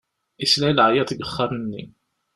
[0.41, 1.83] Yesla i leɛyaḍ deg uxxam-nni.